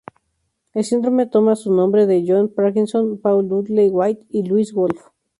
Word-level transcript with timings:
El 0.73 0.83
síndrome 0.83 1.27
toma 1.27 1.55
su 1.55 1.71
nombre 1.71 2.07
de 2.07 2.23
John 2.25 2.49
Parkinson, 2.49 3.19
Paul 3.19 3.47
Dudley 3.47 3.89
White 3.91 4.25
y 4.31 4.41
Louis 4.47 4.73
Wolff. 4.73 5.09